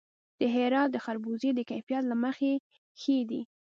[0.39, 2.51] د هرات خربوزې د کیفیت له مخې
[3.01, 3.41] ښې دي.